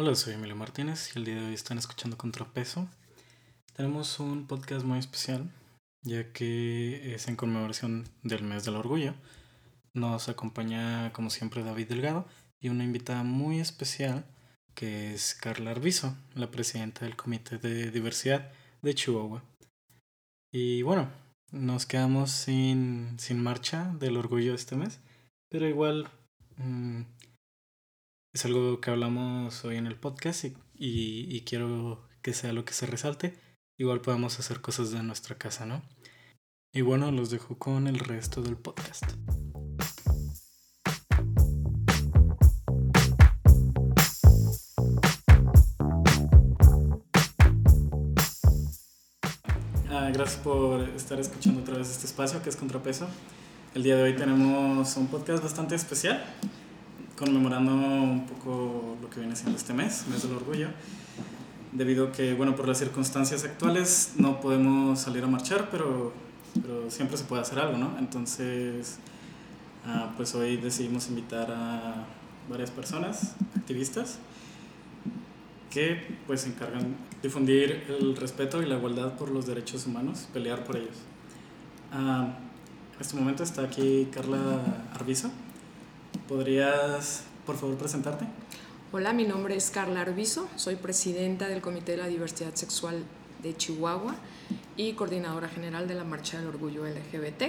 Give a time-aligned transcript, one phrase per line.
[0.00, 2.88] Hola, soy Emilio Martínez y el día de hoy están escuchando Contrapeso.
[3.74, 5.50] Tenemos un podcast muy especial,
[6.02, 9.14] ya que es en conmemoración del mes del orgullo.
[9.94, 12.28] Nos acompaña, como siempre, David Delgado
[12.60, 14.24] y una invitada muy especial
[14.76, 19.42] que es Carla Arbizo, la presidenta del Comité de Diversidad de Chihuahua.
[20.52, 21.10] Y bueno,
[21.50, 25.00] nos quedamos sin, sin marcha del orgullo este mes,
[25.48, 26.08] pero igual
[26.56, 27.02] mmm,
[28.38, 32.64] es algo que hablamos hoy en el podcast y, y, y, quiero que sea lo
[32.64, 33.36] que se resalte.
[33.76, 35.82] Igual podemos hacer cosas de nuestra casa, ¿no?
[36.72, 39.02] Y bueno, los dejo con el resto del podcast.
[49.90, 53.08] Ah, gracias por estar escuchando otra vez este espacio que es Contrapeso.
[53.74, 56.24] El día de hoy tenemos un podcast bastante especial
[57.18, 60.68] conmemorando un poco lo que viene siendo este mes, mes del orgullo,
[61.72, 66.12] debido a que, bueno, por las circunstancias actuales no podemos salir a marchar, pero,
[66.54, 67.98] pero siempre se puede hacer algo, ¿no?
[67.98, 68.98] Entonces,
[69.84, 72.06] uh, pues hoy decidimos invitar a
[72.48, 74.18] varias personas, activistas,
[75.70, 80.28] que pues se encargan de difundir el respeto y la igualdad por los derechos humanos,
[80.32, 80.96] pelear por ellos.
[81.92, 82.26] Uh,
[82.94, 84.60] en este momento está aquí Carla
[84.94, 85.30] Arbizo.
[86.28, 88.26] ¿Podrías, por favor, presentarte?
[88.92, 93.02] Hola, mi nombre es Carla Arbizo, soy presidenta del Comité de la Diversidad Sexual
[93.42, 94.14] de Chihuahua
[94.76, 97.44] y coordinadora general de la Marcha del Orgullo LGBT,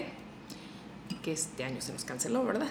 [1.21, 2.69] que este año se nos canceló, ¿verdad?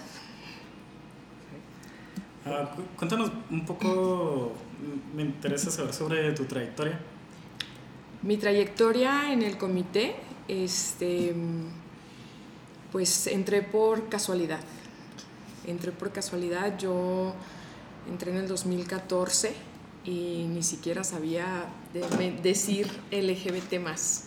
[2.47, 4.53] Uh, cuéntanos un poco,
[5.15, 6.99] me interesa saber sobre tu trayectoria.
[8.23, 10.17] Mi trayectoria en el comité,
[10.49, 11.35] este,
[12.93, 14.61] pues entré por casualidad
[15.71, 17.35] entré por casualidad, yo
[18.11, 19.53] entré en el 2014
[20.05, 24.25] y ni siquiera sabía de decir LGBT más.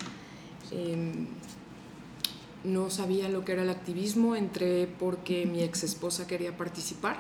[0.72, 1.28] Eh,
[2.64, 7.18] no sabía lo que era el activismo, entré porque mi ex esposa quería participar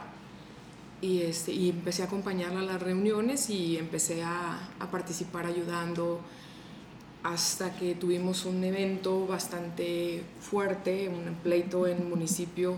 [1.02, 6.20] y, este, y empecé a acompañarla a las reuniones y empecé a, a participar ayudando
[7.24, 12.78] hasta que tuvimos un evento bastante fuerte, un pleito en municipio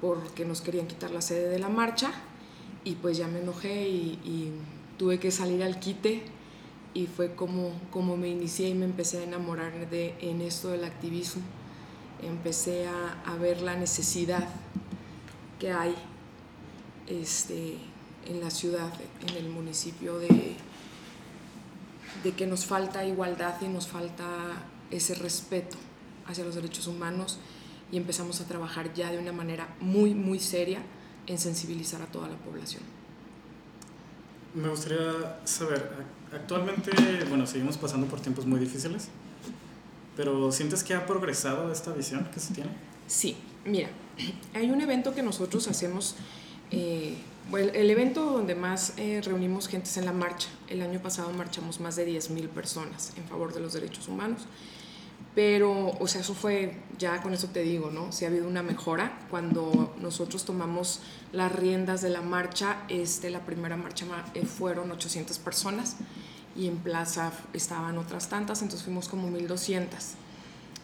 [0.00, 2.12] porque nos querían quitar la sede de la marcha
[2.84, 4.52] y pues ya me enojé y,
[4.96, 6.22] tuve que salir al quite
[6.92, 10.82] y fue como, como me inicié y me empecé a enamorar de, en esto del
[10.82, 11.40] activismo.
[12.20, 14.48] Empecé a, a ver la necesidad
[15.60, 15.94] que hay
[17.06, 17.76] este,
[18.26, 18.92] en la ciudad,
[19.28, 20.56] en el municipio, de,
[22.24, 24.26] de que nos falta igualdad y nos falta
[24.90, 25.76] ese respeto
[26.26, 27.38] hacia los derechos humanos
[27.90, 30.80] y empezamos a trabajar ya de una manera muy, muy seria
[31.26, 32.82] en sensibilizar a toda la población.
[34.54, 35.90] Me gustaría saber,
[36.32, 36.90] actualmente,
[37.28, 39.08] bueno, seguimos pasando por tiempos muy difíciles,
[40.16, 42.70] pero ¿sientes que ha progresado esta visión que se tiene?
[43.06, 43.88] Sí, mira,
[44.54, 46.16] hay un evento que nosotros hacemos,
[46.70, 47.14] eh,
[47.50, 50.48] bueno, el evento donde más eh, reunimos gente es en la marcha.
[50.68, 54.46] El año pasado marchamos más de 10.000 personas en favor de los derechos humanos
[55.34, 58.10] pero, o sea, eso fue, ya con eso te digo, ¿no?
[58.12, 59.18] Si ha habido una mejora.
[59.30, 61.00] Cuando nosotros tomamos
[61.32, 65.96] las riendas de la marcha, este, la primera marcha eh, fueron 800 personas
[66.56, 70.14] y en plaza estaban otras tantas, entonces fuimos como 1200.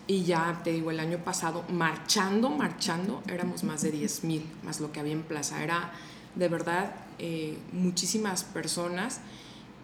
[0.06, 4.92] Y ya te digo, el año pasado, marchando, marchando, éramos más de 10.000, más lo
[4.92, 5.64] que había en plaza.
[5.64, 5.90] Era
[6.34, 9.20] de verdad eh, muchísimas personas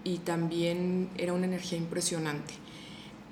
[0.04, 2.54] y también era una energía impresionante.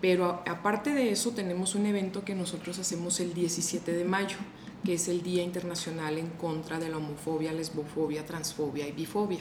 [0.00, 4.36] Pero aparte de eso tenemos un evento que nosotros hacemos el 17 de mayo,
[4.84, 9.40] que es el Día Internacional en contra de la homofobia, lesbofobia, transfobia y bifobia.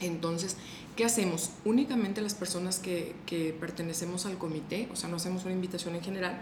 [0.00, 0.56] Entonces,
[0.96, 1.50] ¿qué hacemos?
[1.64, 6.02] Únicamente las personas que, que, pertenecemos al comité, o sea, no hacemos una invitación en
[6.02, 6.40] general,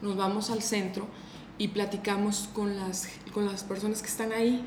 [0.00, 1.06] nos vamos al centro
[1.58, 4.64] y platicamos con las, con las personas que están ahí.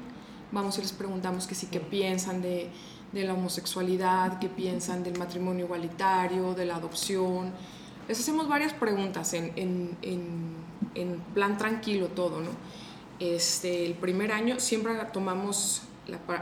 [0.52, 2.70] Vamos y les preguntamos que sí, qué piensan de,
[3.12, 7.54] de la homosexualidad, qué piensan del matrimonio igualitario, de la adopción.
[8.10, 9.98] Les hacemos varias preguntas en, en,
[10.96, 12.50] en, plan tranquilo todo, ¿no?
[13.20, 15.84] Este, el primer año siempre tomamos,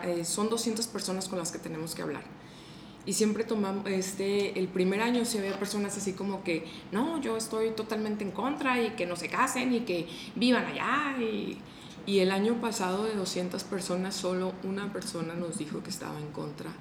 [0.03, 2.23] eh, son 200 personas con las que tenemos que hablar.
[3.05, 7.37] Y siempre tomamos, este, el primer año si había personas así como que, no, yo
[7.37, 11.59] estoy totalmente en contra y que no se casen y que vivan allá y
[12.07, 16.31] y el año pasado de 200 personas, solo una persona nos dijo que estaba en
[16.31, 16.71] contra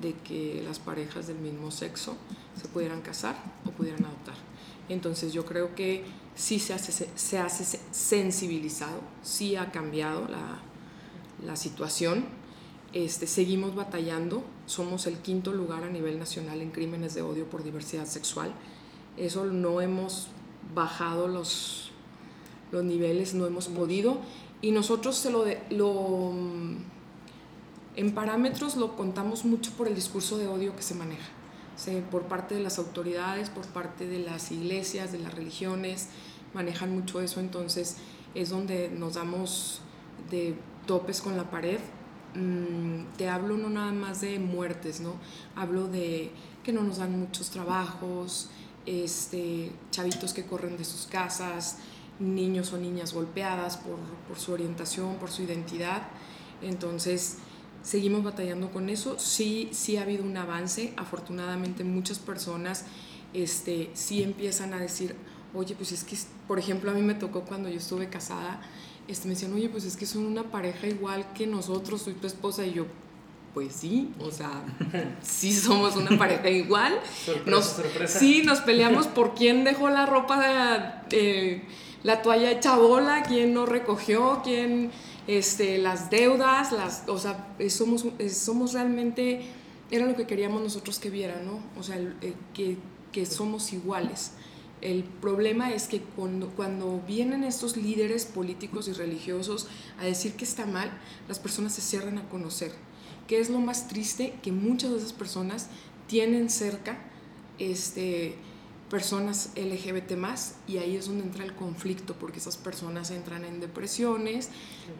[0.00, 2.16] de que las parejas del mismo sexo
[2.60, 3.36] se pudieran casar
[3.66, 4.34] o pudieran adoptar.
[4.88, 6.04] Entonces yo creo que
[6.34, 10.60] sí se hace, se hace sensibilizado, sí ha cambiado la,
[11.44, 12.24] la situación
[12.94, 17.64] Este, seguimos batallando, somos el quinto lugar a nivel nacional en crímenes de odio por
[17.64, 18.54] diversidad sexual.
[19.16, 20.28] Eso no hemos
[20.74, 21.90] bajado los,
[22.70, 24.18] los niveles, no hemos podido.
[24.62, 26.32] Y nosotros se lo, lo
[27.96, 31.28] en parámetros lo contamos mucho por el discurso de odio que se maneja,
[32.10, 36.08] por parte de las autoridades, por parte de las iglesias, de las religiones,
[36.54, 37.98] manejan mucho eso, entonces
[38.34, 39.80] es donde nos damos
[40.30, 40.56] de
[40.86, 41.78] topes con la pared.
[42.34, 45.14] Mm, te hablo no nada más de muertes, ¿no?
[45.54, 46.32] Hablo de
[46.64, 48.50] que no nos dan muchos trabajos,
[48.86, 51.78] este, chavitos que corren de sus casas,
[52.18, 53.98] niños o niñas golpeadas por,
[54.28, 56.02] por su orientación, por su identidad.
[56.62, 57.38] Entonces,
[57.84, 59.16] seguimos batallando con eso.
[59.20, 60.92] Sí, sí ha habido un avance.
[60.96, 62.86] Afortunadamente muchas personas
[63.32, 65.14] este, sí empiezan a decir,
[65.52, 66.16] oye, pues es que,
[66.48, 68.60] por ejemplo, a mí me tocó cuando yo estuve casada,
[69.06, 72.26] este, me decían, oye, pues es que son una pareja igual que nosotros, soy tu
[72.26, 72.86] esposa, y yo,
[73.52, 74.64] pues sí, o sea,
[75.22, 76.98] sí somos una pareja igual.
[77.24, 78.18] Sorpresa, sorpresa.
[78.18, 81.62] Sí, nos peleamos por quién dejó la ropa, de,
[82.02, 84.90] la toalla hecha bola, quién no recogió, quién
[85.26, 89.46] este, las deudas, las, o sea, somos, somos realmente,
[89.90, 91.60] era lo que queríamos nosotros que vieran, ¿no?
[91.78, 91.98] O sea,
[92.52, 92.76] que,
[93.12, 94.32] que, somos iguales.
[94.80, 99.68] El problema es que cuando, cuando vienen estos líderes políticos y religiosos
[99.98, 100.90] a decir que está mal,
[101.26, 102.72] las personas se cierran a conocer.
[103.26, 104.34] ¿Qué es lo más triste?
[104.42, 105.68] Que muchas de esas personas
[106.06, 106.98] tienen cerca
[107.58, 108.36] este,
[108.94, 113.58] personas LGBT más y ahí es donde entra el conflicto porque esas personas entran en
[113.58, 114.50] depresiones,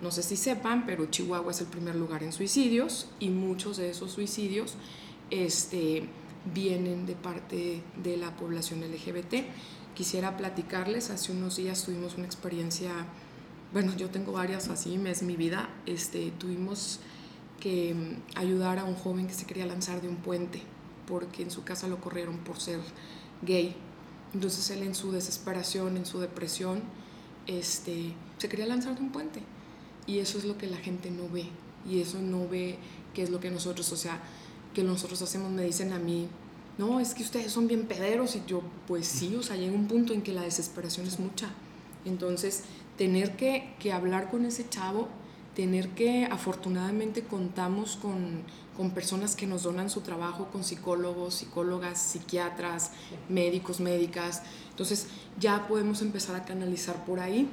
[0.03, 3.91] no sé si sepan, pero Chihuahua es el primer lugar en suicidios y muchos de
[3.91, 4.75] esos suicidios
[5.31, 6.09] este,
[6.53, 9.47] vienen de parte de la población LGBT.
[9.95, 12.91] Quisiera platicarles, hace unos días tuvimos una experiencia,
[13.73, 16.99] bueno, yo tengo varias así, es mi vida, este, tuvimos
[17.61, 20.63] que mm, ayudar a un joven que se quería lanzar de un puente
[21.07, 22.81] porque en su casa lo corrieron por ser
[23.45, 23.75] gay.
[24.33, 26.83] Entonces él en su desesperación, en su depresión,
[27.47, 29.41] este, se quería lanzar de un puente.
[30.07, 31.47] Y eso es lo que la gente no ve.
[31.89, 32.79] Y eso no ve
[33.15, 34.21] qué es lo que nosotros, o sea,
[34.75, 35.51] que nosotros hacemos.
[35.51, 36.29] Me dicen a mí,
[36.79, 38.37] no, es que ustedes son bien pederos.
[38.37, 41.51] Y yo, pues sí, o sea, llega un punto en que la desesperación es mucha.
[42.05, 42.65] Entonces,
[42.99, 45.09] tener que, que hablar con ese chavo,
[45.55, 48.43] tener que, afortunadamente, contamos con
[48.77, 52.91] con personas que nos donan su trabajo, con psicólogos, psicólogas, psiquiatras,
[53.29, 54.43] médicos, médicas.
[54.71, 55.07] Entonces
[55.39, 57.49] ya podemos empezar a canalizar por ahí,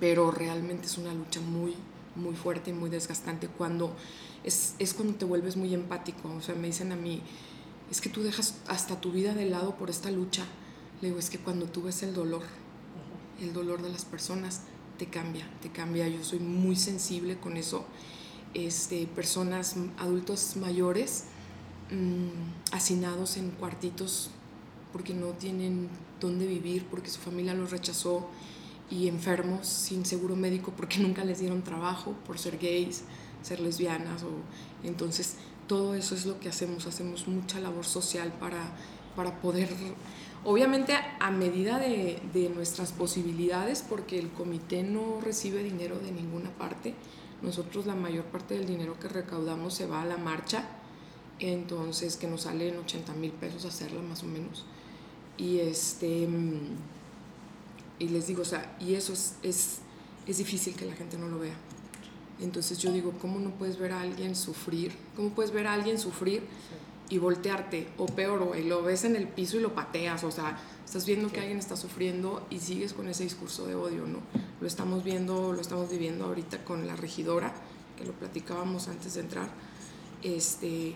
[0.00, 1.74] pero realmente es una lucha muy,
[2.14, 3.94] muy fuerte y muy desgastante cuando
[4.42, 6.32] es, es cuando te vuelves muy empático.
[6.34, 7.20] O sea, me dicen a mí,
[7.90, 10.44] es que tú dejas hasta tu vida de lado por esta lucha.
[11.02, 12.42] Le digo, es que cuando tú ves el dolor,
[13.42, 14.62] el dolor de las personas,
[14.96, 16.08] te cambia, te cambia.
[16.08, 17.84] Yo soy muy sensible con eso
[18.54, 21.24] este, personas, adultos mayores,
[21.90, 24.30] mm, hacinados en cuartitos
[24.92, 25.88] porque no tienen
[26.20, 28.28] dónde vivir, porque su familia los rechazó,
[28.90, 33.02] y enfermos sin seguro médico porque nunca les dieron trabajo por ser gays,
[33.42, 34.22] ser lesbianas.
[34.22, 34.30] O,
[34.84, 38.62] entonces, todo eso es lo que hacemos, hacemos mucha labor social para,
[39.14, 39.68] para poder,
[40.46, 46.94] obviamente a medida de, nuestras posibilidades, porque el comité no recibe dinero de ninguna parte,
[47.42, 50.64] nosotros la mayor parte del dinero que recaudamos se va a la marcha,
[51.40, 54.64] entonces que nos salen 80 mil pesos hacerla más o menos.
[55.36, 56.28] Y este
[57.98, 59.78] y les digo, o sea, y eso es, es,
[60.26, 61.54] es difícil que la gente no lo vea.
[62.40, 64.92] Entonces yo digo, ¿cómo no puedes ver a alguien sufrir?
[65.16, 66.42] ¿Cómo puedes ver a alguien sufrir
[67.08, 67.88] y voltearte?
[67.98, 71.40] O peor, lo ves en el piso y lo pateas, o sea, estás viendo que
[71.40, 74.20] alguien está sufriendo y sigues con ese discurso de odio, ¿no?
[74.60, 77.52] Lo estamos viendo, lo estamos viviendo ahorita con la regidora,
[77.96, 79.48] que lo platicábamos antes de entrar.
[80.22, 80.94] Este,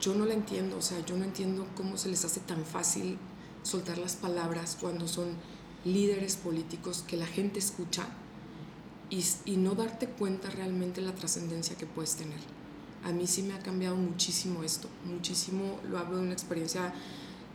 [0.00, 3.18] yo no la entiendo, o sea, yo no entiendo cómo se les hace tan fácil
[3.62, 5.28] soltar las palabras cuando son
[5.84, 8.06] líderes políticos que la gente escucha
[9.10, 12.53] y, y no darte cuenta realmente la trascendencia que puedes tener.
[13.04, 16.92] A mí sí me ha cambiado muchísimo esto, muchísimo, lo hablo de una experiencia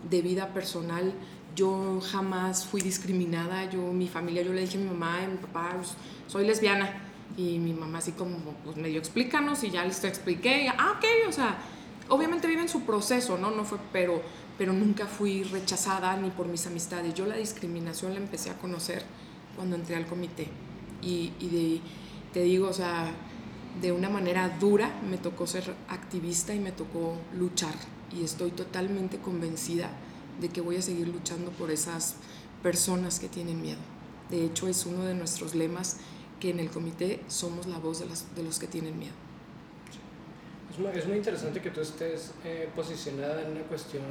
[0.09, 1.13] de vida personal,
[1.55, 5.27] yo jamás fui discriminada, yo, mi familia, yo le dije a mi mamá y a
[5.27, 5.95] mi papá, pues,
[6.27, 7.05] soy lesbiana.
[7.37, 11.05] Y mi mamá así como, pues medio explícanos y ya les expliqué, y, ah, ok,
[11.27, 11.57] o sea,
[12.09, 13.51] obviamente viven su proceso, ¿no?
[13.51, 14.21] No fue, pero,
[14.57, 17.13] pero nunca fui rechazada ni por mis amistades.
[17.13, 19.03] Yo la discriminación la empecé a conocer
[19.55, 20.47] cuando entré al comité.
[21.01, 21.81] Y, y
[22.33, 23.11] te digo, o sea,
[23.81, 27.73] de una manera dura me tocó ser activista y me tocó luchar
[28.11, 29.89] y estoy totalmente convencida
[30.41, 32.15] de que voy a seguir luchando por esas
[32.63, 33.79] personas que tienen miedo.
[34.29, 35.97] De hecho, es uno de nuestros lemas
[36.39, 39.13] que en el comité somos la voz de, las, de los que tienen miedo.
[40.71, 44.03] Es muy, es muy interesante que tú estés eh, posicionada en una cuestión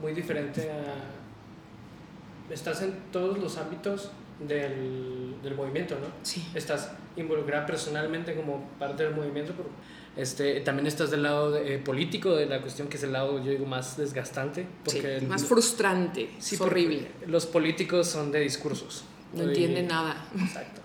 [0.00, 2.52] muy diferente a...
[2.52, 4.10] Estás en todos los ámbitos
[4.40, 6.06] del, del movimiento, ¿no?
[6.22, 6.46] Sí.
[6.54, 9.68] Estás involucrada personalmente como parte del movimiento, pero
[10.16, 13.42] este, también estás del lado de- eh, político de la cuestión, que es el lado,
[13.44, 14.62] yo digo, más desgastante.
[14.62, 14.68] Sí,
[15.00, 17.08] Porque más frustrante, Sí, es horrible.
[17.26, 19.04] Los políticos son de discursos.
[19.34, 20.24] No entienden nada.
[20.38, 20.80] Exacto.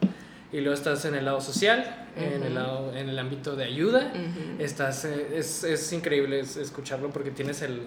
[0.52, 4.14] Y luego estás en el lado social, en, el lado, en el ámbito de ayuda.
[4.14, 4.62] Ujú.
[4.62, 7.82] Estás, eh, es, es increíble es- escucharlo porque tienes el,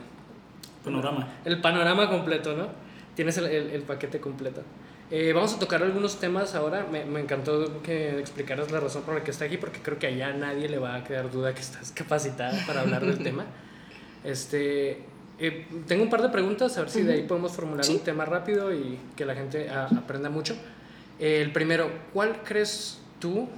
[0.84, 1.28] Panorama.
[1.44, 2.68] el panorama completo, ¿no?
[3.14, 4.62] Tienes el, el- el paquete completo.
[5.10, 6.86] Eh, vamos a tocar algunos temas ahora.
[6.90, 10.06] Me, me encantó que explicaras la razón por la que está aquí, porque creo que
[10.08, 13.44] allá nadie le va a quedar duda que estás capacitada para hablar del tema.
[14.24, 15.02] Este,
[15.38, 17.92] eh, tengo un par de preguntas, a ver si de ahí podemos formular Sí.
[17.94, 20.56] un tema rápido y que la gente a- aprenda mucho.
[21.20, 23.48] Eh, el primero, ¿cuál crees tú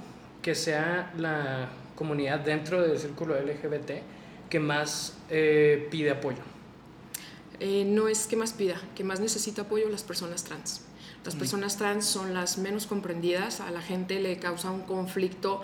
[0.43, 4.03] que sea la comunidad dentro del círculo LGBT
[4.49, 6.37] que más eh, pide apoyo?
[7.85, 10.81] No es que más pida, que más necesita apoyo las personas trans.
[11.25, 15.61] Las personas trans son las menos comprendidas, a la gente le causa un conflicto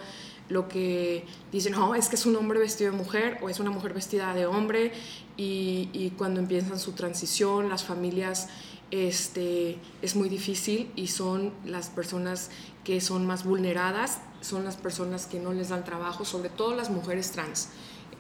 [0.48, 3.72] lo que dicen, no, es que es un hombre vestido de mujer o es una
[3.72, 4.92] mujer vestida de hombre
[5.38, 8.48] y, y cuando empiezan su transición, las familias,
[8.92, 12.52] este, es muy difícil y son las personas
[12.84, 16.92] que son más vulneradas, son las personas que no les dan trabajo, sobre todo las
[16.92, 17.70] mujeres trans.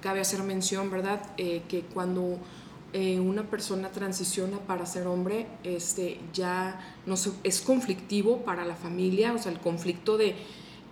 [0.02, 2.40] Cabe hacer mención, ¿verdad?, Eh, que cuando
[2.98, 9.34] eh, una persona transiciona para ser hombre, este, ya no es conflictivo para la familia,
[9.34, 10.34] o sea, el conflicto de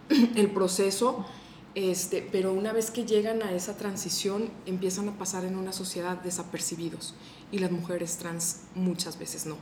[0.35, 1.25] el proceso,
[1.75, 6.17] este, pero una vez que llegan a esa transición, empiezan a pasar en una sociedad
[6.17, 7.15] desapercibidos
[7.53, 9.55] y las mujeres trans muchas veces no.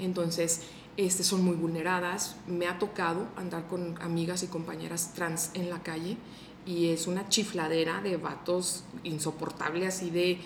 [0.00, 0.62] Entonces,
[0.96, 2.36] este, son muy vulneradas.
[2.46, 6.16] Me ha tocado andar con amigas y compañeras trans en la calle
[6.66, 10.38] y es una chifladera de vatos insoportable así de,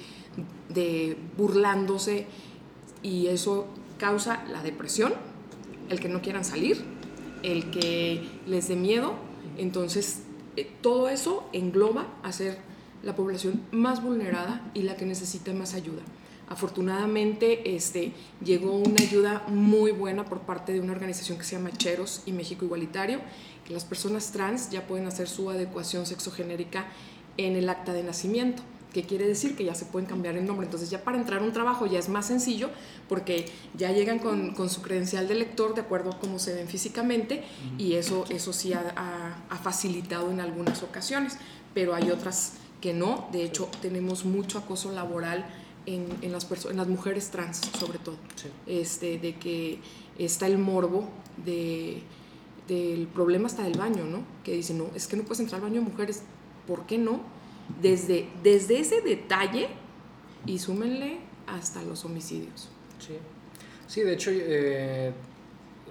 [0.68, 2.26] de burlándose
[3.02, 3.66] y eso
[3.98, 5.14] causa la depresión,
[5.88, 6.84] el que no quieran salir,
[7.42, 9.14] el que les dé miedo.
[9.56, 10.22] Entonces,
[10.56, 12.58] eh, todo eso engloba a ser
[13.02, 16.02] la población más vulnerada y la que necesita más ayuda.
[16.48, 18.12] Afortunadamente, este,
[18.44, 22.32] llegó una ayuda muy buena por parte de una organización que se llama Cheros y
[22.32, 23.20] México Igualitario,
[23.64, 26.86] que las personas trans ya pueden hacer su adecuación sexogenérica
[27.36, 28.62] en el acta de nacimiento
[28.92, 30.64] que quiere decir que ya se pueden cambiar el nombre.
[30.66, 32.70] Entonces ya para entrar a un trabajo ya es más sencillo
[33.10, 33.44] porque
[33.76, 37.44] ya llegan con, con su credencial de lector de acuerdo a cómo se ven físicamente
[37.76, 41.36] y eso, eso sí ha, ha- ha facilitado en algunas ocasiones,
[41.74, 43.28] pero hay otras que no.
[43.32, 45.44] De hecho, tenemos mucho acoso laboral
[45.86, 48.16] en, en las, en las mujeres trans, sobre todo.
[48.34, 48.48] Sí.
[48.66, 49.78] Este, de que
[50.18, 51.08] está el morbo
[51.44, 52.02] de,
[52.68, 54.24] del problema hasta del baño, ¿no?
[54.44, 56.22] Que dicen, no, es que no puedes entrar al baño de mujeres.
[56.66, 57.20] ¿Por qué no?
[57.80, 59.68] Desde, desde ese detalle
[60.46, 62.68] y súmenle hasta los homicidios.
[62.98, 63.14] Sí,
[63.86, 65.12] sí de hecho, eh,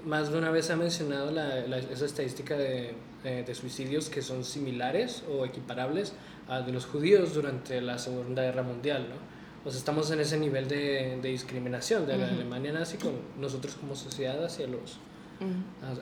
[0.05, 4.21] más de una vez ha mencionado la, la- esa estadística de, eh, de suicidios que
[4.21, 6.13] son similares o equiparables
[6.47, 9.34] a de los judíos durante la Segunda Guerra Mundial, ¿no?
[9.65, 12.27] O sea, estamos en ese nivel de, de discriminación de la.
[12.27, 14.99] Alemania nazi con nosotros como sociedad hacia, los,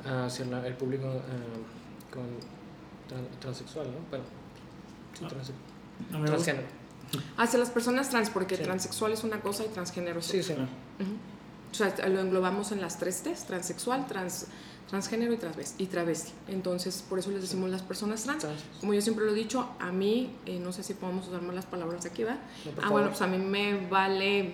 [0.05, 1.07] a- hacia la- el público
[2.11, 2.23] con
[3.39, 3.97] transexual, ¿no?
[4.09, 4.25] Bueno,
[5.13, 5.29] sí, Ah.
[6.17, 6.67] gusta- transgénero.
[7.37, 8.63] Hacia las personas trans, porque Sí.
[8.63, 10.55] transexual es una cosa y transgénero es Sí, otra.
[10.55, 10.61] sí.
[10.61, 11.11] Ah, Ujú.
[11.71, 14.47] O sea, lo englobamos en las tres T's, transexual, trans,
[14.89, 16.31] transgénero y travesti, y travesti.
[16.47, 18.43] Entonces, por eso les decimos las personas trans.
[18.43, 18.61] Trans.
[18.79, 21.55] Como yo siempre lo he dicho, a mí, eh, no sé si podemos usar más
[21.55, 22.33] las palabras aquí, ¿va?
[22.33, 22.39] No,
[22.83, 23.09] Ah, bueno, favor.
[23.09, 24.53] pues a mí me vale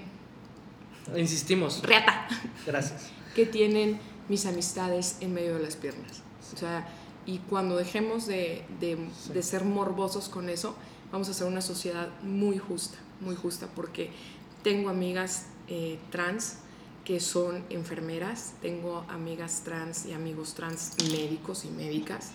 [1.15, 1.81] Insistimos.
[1.83, 2.27] reata
[2.65, 3.09] Gracias.
[3.35, 6.21] que tienen mis amistades en medio de las piernas.
[6.53, 6.87] O sea,
[7.25, 9.33] y cuando dejemos de, de, Sí.
[9.33, 10.75] de ser morbosos con eso,
[11.11, 14.11] vamos a ser una sociedad muy justa, muy justa, porque
[14.63, 16.57] tengo amigas eh, trans
[17.09, 22.33] que son enfermeras, tengo amigas trans y amigos trans médicos y médicas.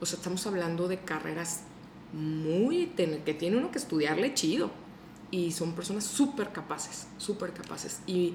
[0.00, 1.62] O sea, estamos hablando de carreras
[2.12, 2.86] muy,
[3.24, 4.70] que tiene uno que estudiarle chido.
[5.32, 8.00] Y son personas súper capaces, súper capaces.
[8.06, 8.34] Y,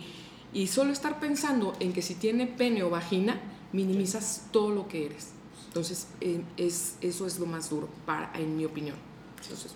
[0.51, 3.39] y solo estar pensando en que si tiene pene o vagina,
[3.71, 5.29] minimizas todo lo que eres.
[5.67, 8.97] Entonces, eh, es, eso es lo más duro, para, en mi opinión.
[9.41, 9.73] Entonces,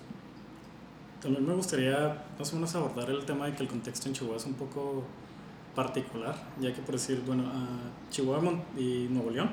[1.22, 4.36] También me gustaría más o menos abordar el tema de que el contexto en Chihuahua
[4.36, 5.06] es un poco
[5.76, 9.50] particular, ya que por decir, bueno, a Chihuahua y Nuevo León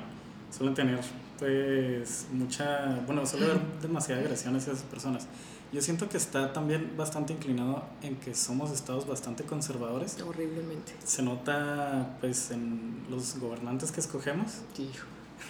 [0.51, 0.99] suelen tener
[1.37, 5.27] pues mucha, bueno, suele haber demasiada agresión hacia esas personas.
[5.71, 10.19] Yo siento que está también bastante inclinado en que somos estados bastante conservadores.
[10.21, 10.93] horriblemente.
[11.03, 14.61] Se nota pues en los gobernantes que escogemos.
[14.77, 15.05] Hijo.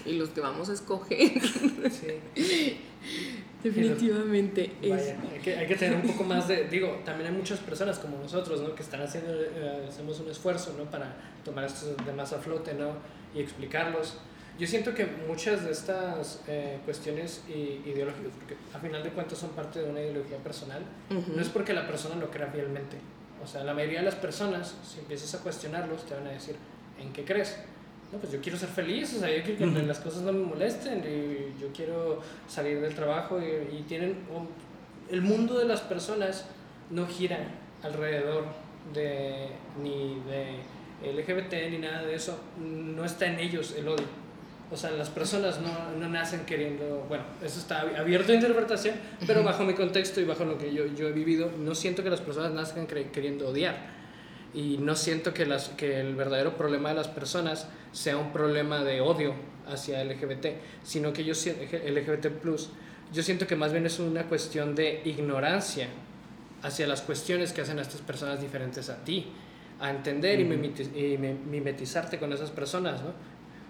[0.06, 1.42] Y los que vamos a escoger.
[1.90, 2.78] Sí.
[3.64, 4.72] Definitivamente.
[4.82, 8.00] Vaya, hay, que, hay, que, tener un poco más de, digo, también hay muchas personas
[8.00, 8.74] como nosotros, ¿no?
[8.74, 10.90] Que están haciendo, eh, hacemos un esfuerzo, ¿no?
[10.90, 11.14] Para
[11.44, 12.94] tomar estos demás a flote, ¿no?
[13.36, 14.18] Y explicarlos.
[14.58, 19.52] Yo siento que muchas de estas eh, cuestiones ideológicas, porque a final de cuentas son
[19.52, 22.98] parte de una ideología personal, no es porque la persona lo crea fielmente.
[23.42, 26.56] O sea, la mayoría de las personas, si empiezas a cuestionarlos, te van a decir,
[27.00, 27.56] ¿en qué crees?
[28.12, 30.44] No, pues yo quiero ser feliz, o sea, yo quiero que las cosas no me
[30.44, 34.18] molesten, y yo quiero salir del trabajo y, tienen...
[35.12, 36.46] el mundo de las personas
[36.90, 37.38] no gira
[37.84, 38.46] alrededor
[38.94, 39.50] de
[39.84, 44.08] ni de LGBT ni nada de eso, no está en ellos el odio.
[44.72, 49.44] O sea, las personas no, no nacen queriendo, bueno, eso está abierto a interpretación, pero
[49.44, 52.22] bajo mi contexto y bajo lo que yo, yo he vivido, no siento que las
[52.22, 53.99] personas nazcan queriendo odiar
[54.54, 58.84] y no siento que, las, que el verdadero problema de las personas sea un problema
[58.84, 59.34] de odio
[59.68, 60.48] hacia LGBT,
[60.84, 62.28] sino que yo LGBT+,
[63.14, 65.88] yo siento que más bien es una cuestión de ignorancia
[66.62, 69.28] hacia las cuestiones que hacen a estas personas diferentes a ti,
[69.80, 73.14] a entender y, mimetizarte con esas personas, ¿no?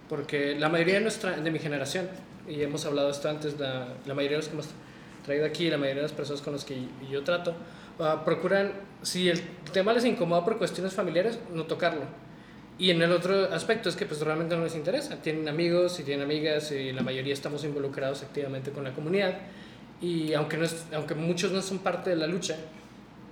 [0.07, 2.09] Porque la mayoría de, nuestra, de mi generación,
[2.47, 4.69] y hemos hablado esto antes, la, la mayoría de los que hemos
[5.23, 6.77] traído aquí, la mayoría de las personas con las que
[7.11, 7.53] yo trato,
[7.99, 9.41] uh, procuran, si el
[9.71, 12.03] tema les incomoda por cuestiones familiares, no tocarlo.
[12.77, 15.21] Y en el otro aspecto es que pues realmente no les interesa.
[15.21, 19.37] Tienen amigos y tienen amigas y la mayoría estamos involucrados activamente con la comunidad.
[20.01, 22.55] Y aunque, no es, aunque muchos no son parte de la lucha,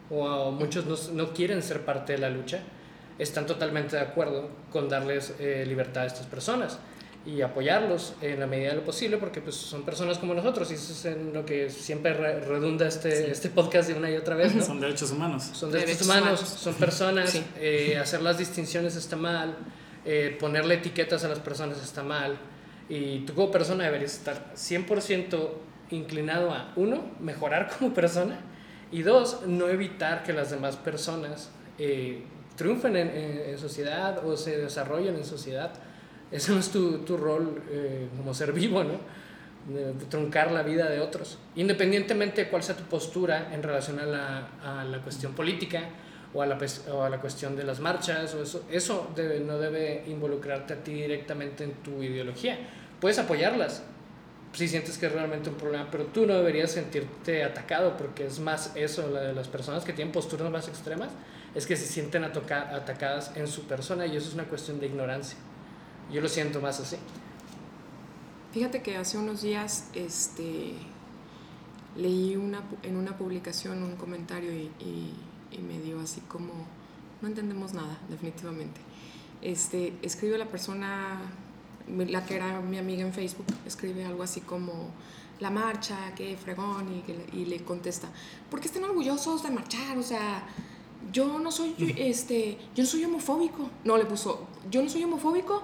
[0.09, 2.59] o muchos no, no, quieren ser parte de la lucha,
[3.17, 6.77] están totalmente de acuerdo con darles eh, libertad a estas personas
[7.25, 10.75] y apoyarlos en la medida de lo posible porque pues son personas como nosotros y
[10.75, 14.55] eso es en lo que siempre redunda este, este podcast de una y otra vez.
[14.55, 14.63] ¿no?
[14.63, 15.49] Son derechos humanos.
[15.51, 19.57] Son derechos, humanos, son personas, eh, hacer las distinciones está mal,
[20.05, 22.37] eh, ponerle etiquetas a las personas está mal
[22.87, 25.49] y tú como persona deberías estar 100%
[25.91, 28.39] inclinado a, uno, mejorar como persona
[28.89, 32.23] y dos, no evitar que las demás personas eh,
[32.55, 35.73] triunfen en, en sociedad o se desarrollen en sociedad
[36.31, 39.27] ese no es tu, tu rol eh, como ser vivo, ¿no?
[40.09, 44.47] truncar la vida de otros, independientemente de cuál sea tu postura en relación a la,
[44.63, 45.89] a la cuestión política
[46.33, 46.57] o a, la,
[46.91, 50.77] o a la cuestión de las marchas, o eso, eso debe, no debe involucrarte a
[50.77, 52.57] ti directamente en tu ideología.
[53.01, 53.83] Puedes apoyarlas
[54.53, 58.39] si sientes que es realmente un problema, pero tú no deberías sentirte atacado, porque es
[58.39, 61.09] más eso, la de las personas que tienen posturas más extremas,
[61.53, 65.37] es que se sienten atacadas en su persona y eso es una cuestión de ignorancia.
[66.11, 66.97] Yo lo siento más así.
[68.53, 70.73] Fíjate que hace unos días este,
[71.95, 75.13] leí una, en una publicación un comentario y, y,
[75.61, 76.53] me dio así como,
[77.21, 78.79] no entendemos nada, definitivamente.
[79.41, 81.19] Este, escribe la persona,
[81.87, 84.91] la que era mi amiga en Facebook, escribe algo así como,
[85.39, 86.87] la marcha, qué fregón,
[87.33, 88.07] y, y le contesta,
[88.49, 89.97] ¿por qué están orgullosos de marchar?
[89.97, 90.47] O sea,
[91.11, 93.69] yo no soy, este, yo no soy homofóbico.
[93.83, 95.63] No, le puso, yo no soy homofóbico,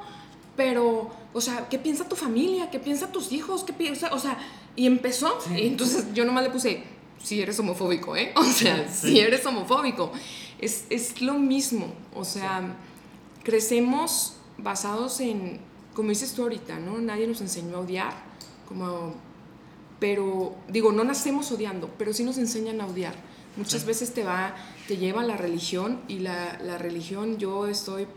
[0.55, 2.69] pero, o sea, ¿qué piensa tu familia?
[2.69, 3.63] ¿Qué piensa tus hijos?
[3.63, 4.13] ¿Qué piensa?
[4.13, 4.37] O sea,
[4.75, 6.83] y empezó, y entonces yo nomás le puse,
[7.21, 8.33] si eres homofóbico, ¿eh?
[8.37, 10.11] O sea, si eres homofóbico.
[10.59, 12.75] Es, es, lo mismo, o sea,
[13.43, 15.59] crecemos basados en,
[15.93, 16.99] como dices tú ahorita, ¿no?
[16.99, 18.13] Nadie nos enseñó a odiar,
[18.67, 19.13] como,
[19.99, 23.15] pero, digo, no nacemos odiando, pero sí nos enseñan a odiar.
[23.57, 24.55] Muchas veces te va,
[24.87, 28.07] te lleva la religión y la, la religión, yo estoy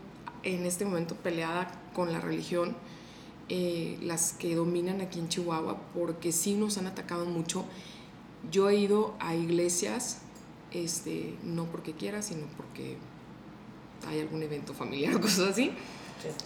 [0.43, 2.75] en este momento peleada con la religión,
[3.49, 7.65] eh, las que dominan aquí en Chihuahua, porque sí nos han atacado mucho.
[8.51, 10.19] Yo he ido a iglesias,
[10.71, 12.97] este, no porque quiera, sino porque
[14.07, 15.71] hay algún evento familiar o cosas así,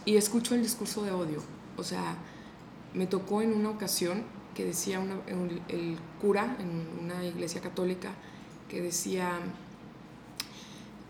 [0.05, 1.41] y escucho el discurso de odio.
[1.77, 2.17] O sea,
[2.93, 4.23] me tocó en una ocasión
[4.55, 5.01] que decía
[5.69, 8.13] el cura en una iglesia católica,
[8.69, 9.39] que decía,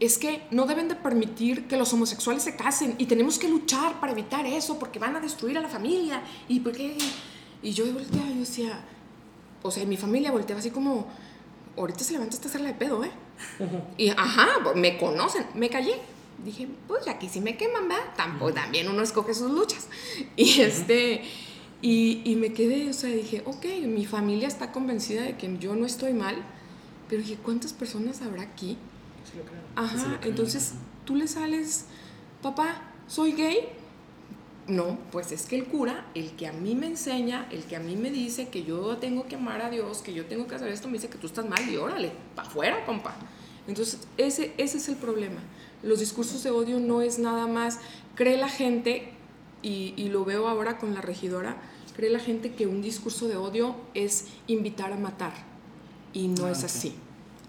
[0.01, 3.99] es que no deben de permitir que los homosexuales se casen y tenemos que luchar
[3.99, 6.23] para evitar eso porque van a destruir a la familia.
[6.47, 6.97] Y porque
[7.61, 8.83] y yo volteaba yo decía
[9.61, 11.05] o sea mi familia volteaba así como
[11.77, 13.11] ahorita se levanta esta hacerla de pedo eh
[13.97, 15.93] y ajá me conocen me callé.
[16.43, 18.15] Dije pues aquí sí me queman ¿verdad?
[18.17, 19.87] tampoco también uno escoge sus luchas.
[20.35, 21.21] Y este
[21.83, 25.75] y, y me quedé o sea dije ok mi familia está convencida de que yo
[25.75, 26.37] no estoy mal
[27.07, 28.77] pero dije cuántas personas habrá aquí
[29.75, 30.73] Ajá, entonces
[31.05, 31.85] tú le sales,
[32.41, 33.69] papá, soy gay.
[34.67, 37.79] No, pues es que el cura, el que a mí me enseña, el que a
[37.79, 40.69] mí me dice que yo tengo que amar a Dios, que yo tengo que hacer
[40.69, 43.15] esto, me dice que tú estás mal y órale, para afuera, compa.
[43.67, 45.41] Entonces, ese, ese es el problema.
[45.83, 47.79] Los discursos de odio no es nada más,
[48.15, 49.11] cree la gente,
[49.63, 51.57] y, y lo veo ahora con la regidora,
[51.95, 55.33] cree la gente que un discurso de odio es invitar a matar
[56.13, 56.93] y no Ah, es así.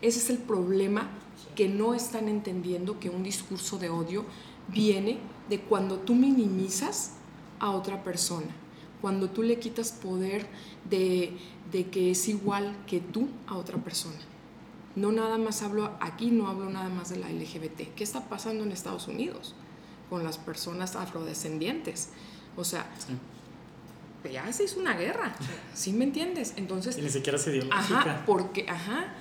[0.00, 1.08] Ese es el problema
[1.54, 4.24] que no están entendiendo que un discurso de odio
[4.68, 7.12] viene de cuando tú minimizas
[7.60, 8.46] a otra persona,
[9.00, 10.46] cuando tú le quitas poder
[10.88, 11.36] de,
[11.70, 14.18] de que es igual que tú a otra persona.
[14.94, 17.94] No nada más hablo aquí, no hablo nada más de la LGBT.
[17.96, 19.54] ¿Qué está pasando en Estados Unidos
[20.10, 22.10] con las personas afrodescendientes?
[22.56, 23.14] O sea, Sí.
[24.32, 25.34] ya se hizo una guerra,
[25.74, 26.52] ¿sí me entiendes?
[26.56, 27.78] Entonces, Y ni siquiera es ideológica.
[28.00, 29.14] Ajá, porque, ajá,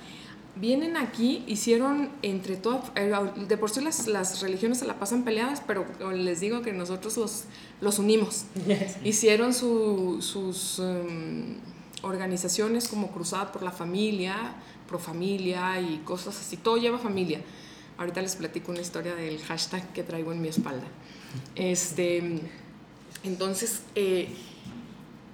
[0.56, 3.12] vienen aquí, hicieron entre todas, eh,
[3.48, 7.16] de por sí las, las religiones se la pasan peleadas, pero les digo que nosotros
[7.16, 7.44] los,
[7.80, 8.44] los unimos.
[9.04, 11.56] Hicieron su- sus em,
[12.02, 14.54] organizaciones como Cruzada por la Familia,
[14.88, 17.40] Pro Familia y cosas así, todo lleva familia.
[17.98, 20.84] Ahorita les platico una historia del hashtag que traigo en mi espalda.
[21.54, 22.40] Este,
[23.24, 24.28] entonces, eh,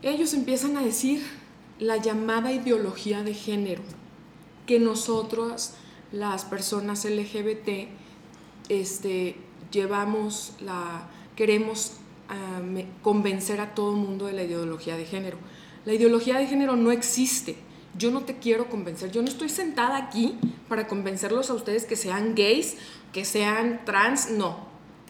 [0.03, 1.23] ellos empiezan a decir
[1.79, 3.83] la llamada ideología de género,
[4.69, 5.73] que nosotros,
[6.13, 7.89] las personas LGBT,
[8.69, 9.35] este,
[9.73, 11.95] llevamos la, queremos
[12.29, 12.61] ah,
[13.03, 15.39] convencer a todo el mundo de la ideología de género.
[15.87, 17.57] La ideología de género no existe.
[17.97, 19.11] Yo no te quiero convencer.
[19.11, 22.77] Yo no estoy sentada aquí para convencerlos a ustedes que sean gays,
[23.15, 24.31] que sean trans.
[24.31, 24.69] No.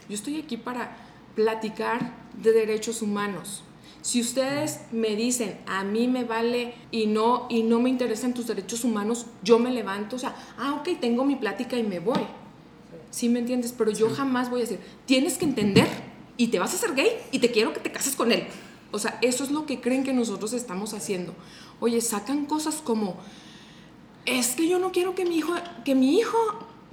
[0.08, 0.96] Yo estoy aquí para
[1.34, 3.64] platicar de derechos humanos.
[4.08, 8.46] Si ustedes me dicen, a mí me vale y no, y no me interesan tus
[8.46, 12.22] derechos humanos, yo me levanto, o sea, ah, ok, tengo mi plática y me voy.
[13.10, 13.74] ¿Sí me entiendes?
[13.76, 15.86] Pero yo jamás voy a decir, tienes que entender
[16.38, 18.46] y te vas a hacer gay y te quiero que te cases con él.
[18.92, 21.34] O sea, eso es lo que creen que nosotros estamos haciendo.
[21.78, 23.18] Oye, sacan cosas como,
[24.24, 25.52] es que yo no quiero que mi hijo,
[25.84, 26.38] que mi hijo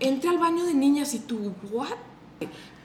[0.02, 1.96] entre al baño de niñas y tú, ¿what?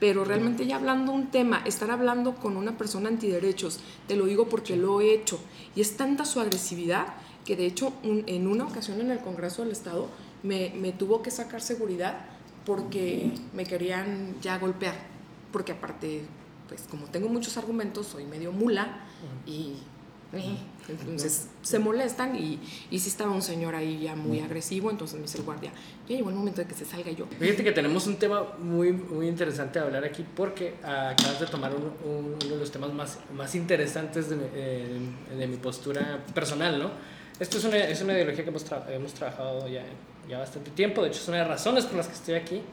[0.01, 4.49] Pero realmente ya hablando un tema, estar hablando con una persona antiderechos, te lo digo
[4.49, 5.39] porque lo he hecho.
[5.77, 7.07] Y es tanta su agresividad
[7.45, 10.09] que de hecho un- en una ocasión en el Congreso del Estado
[10.43, 12.25] me, me tuvo que sacar seguridad
[12.65, 14.95] porque me querían ya golpear.
[15.53, 16.23] Porque aparte,
[16.69, 19.01] pues como tengo muchos argumentos, soy medio mula
[19.47, 19.75] y...
[20.89, 22.59] entonces se molestan y,
[22.91, 25.73] y sí estaba un señor ahí ya muy agresivo, entonces me dice el guardia,
[26.09, 27.27] ya llegó el momento de que se salga yo.
[27.39, 31.73] Fíjate que tenemos un tema muy, muy interesante a hablar aquí porque acabas de tomar
[31.75, 34.99] un- un- uno de los temas más, más interesantes de eh,
[35.39, 36.91] de mi postura personal, ¿no?
[37.39, 39.83] Esto es una, es una ideología que hemos, tra- hemos trabajado ya,
[40.29, 42.61] ya bastante tiempo, de hecho es una de las razones por las que estoy aquí.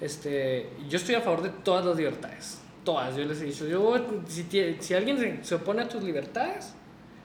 [0.00, 3.96] Este, yo estoy a favor de todas las libertades, todas, yo les he dicho, yo,
[4.28, 4.44] si,
[4.80, 6.74] si alguien se- se opone a tus libertades,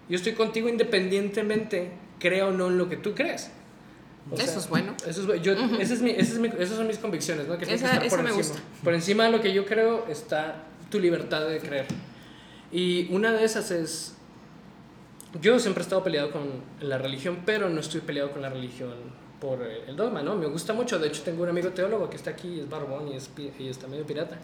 [0.09, 3.51] yo estoy contigo independientemente, crea o no en lo que tú crees.
[4.31, 4.93] O Eso es bueno.
[5.07, 7.57] Eso es, yo, ese es mi, ese es mi- esas son mis convicciones, ¿no?
[7.57, 8.47] Que que Esa- esa por me encima.
[8.47, 8.59] gusta.
[8.83, 11.85] Por encima de lo que yo creo está tu libertad de creer.
[12.71, 14.15] Y una de esas es,
[15.41, 16.47] yo siempre he estado peleado con
[16.81, 18.93] la religión, pero no estoy peleado con la religión
[19.39, 20.35] por el dogma, ¿no?
[20.35, 23.15] Me gusta mucho, de hecho tengo un amigo teólogo que está aquí, es barbón y,
[23.15, 24.37] es, y está medio pirata.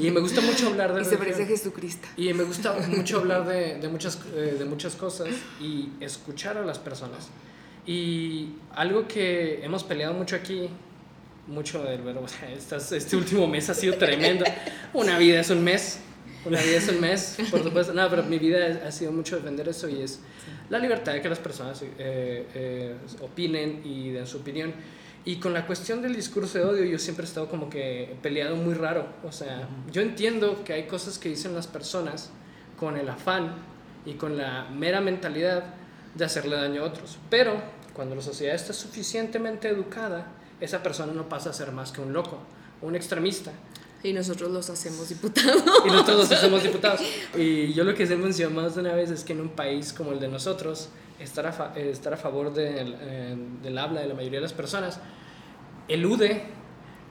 [0.00, 2.08] Y me gusta mucho hablar de Y se parece a Jesucristo.
[2.16, 5.28] Y me gusta mucho hablar de, de muchas, eh, de muchas cosas
[5.60, 7.28] y escuchar a las personas.
[7.86, 10.68] Y algo que hemos peleado mucho aquí,
[11.46, 12.26] mucho del verbo,
[12.56, 14.44] estas- este último mes ha sido tremendo.
[14.92, 15.98] Una vida es un mes,
[16.44, 17.92] una vida es un mes, por supuesto.
[17.92, 20.20] No, pero mi vida ha sido mucho defender eso y es
[20.70, 24.72] la libertad de que las personas eh, eh, opinen y den su opinión.
[25.24, 28.56] Y con la cuestión del discurso de odio, yo siempre he estado como que peleado
[28.56, 29.06] muy raro.
[29.22, 32.30] O sea, yo entiendo que hay cosas que dicen las personas
[32.76, 33.54] con el afán
[34.04, 35.62] y con la mera mentalidad
[36.14, 37.18] de hacerle daño a otros.
[37.30, 40.26] Pero cuando la sociedad está suficientemente educada,
[40.60, 42.38] esa persona no pasa a ser más que un loco,
[42.80, 43.52] un extremista.
[44.04, 45.62] Y nosotros los hacemos diputados.
[45.86, 47.00] Y nosotros somos diputados.
[47.36, 49.92] Y yo lo que se mencionó más de una vez es que en un país
[49.92, 50.88] como el de nosotros,
[51.20, 54.42] estar a, fa- eh, estar a favor del, eh, del habla de la mayoría de
[54.42, 54.98] las personas
[55.88, 56.42] elude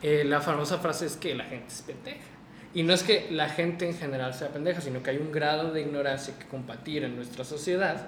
[0.01, 2.17] eh, la famosa frase es que la gente es pendeja.
[2.73, 5.71] Y no es que la gente en general sea pendeja, sino que hay un grado
[5.71, 8.08] de ignorancia que combatir en nuestra sociedad,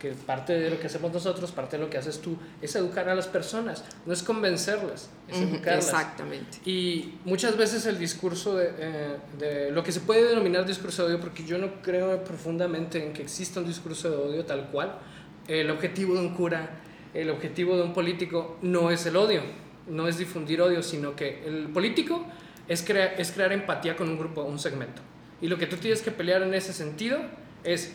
[0.00, 3.08] que parte de lo que hacemos nosotros, parte de lo que haces tú, es educar
[3.10, 5.84] a las personas, no es convencerlas, es educarlas.
[5.84, 6.58] Exactamente.
[6.64, 11.14] Y muchas veces el discurso de, eh, de lo que se puede denominar discurso de
[11.14, 14.98] odio, porque yo no creo profundamente en que exista un discurso de odio tal cual.
[15.46, 16.70] El objetivo de un cura,
[17.12, 19.42] el objetivo de un político no es el odio,
[19.86, 22.24] no es difundir odio, sino que el político
[22.68, 25.02] es, crea- es crear empatía con un grupo, un segmento.
[25.42, 27.18] Y lo que tú tienes que pelear en ese sentido
[27.64, 27.92] es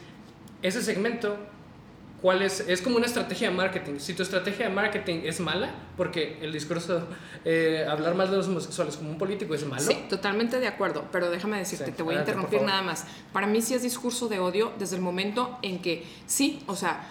[0.62, 1.38] ese segmento
[2.21, 2.62] ¿cuál es?
[2.62, 3.99] Es como una estrategia de marketing.
[3.99, 7.08] Si tu estrategia de marketing es mala, porque el discurso,
[7.45, 9.82] eh, hablar mal de los homosexuales como un político es malo.
[9.82, 13.06] Sí, totalmente de acuerdo, pero déjame decirte, Sí, te voy a interrumpir nada más.
[13.32, 17.08] Para mí sí es discurso de odio desde el momento en que sí, o sea,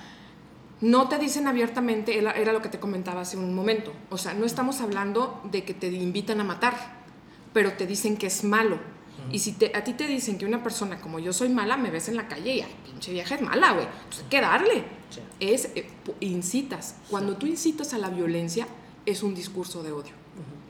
[0.80, 4.44] no te dicen abiertamente, era lo que te comentaba hace un momento, o sea, no
[4.44, 6.74] estamos hablando de que te invitan a matar,
[7.52, 8.78] pero te dicen que es malo.
[9.32, 11.90] Y si te, a ti te dicen que una persona como yo soy mala, me
[11.90, 13.86] ves en la calle y, ay, pinche vieja es mala, güey.
[14.08, 14.84] Pues hay que darle.
[15.10, 15.20] Sí.
[15.40, 15.88] Es, eh,
[16.20, 16.96] incitas.
[17.10, 18.66] Cuando tú incitas a la violencia,
[19.06, 20.12] es un discurso de odio.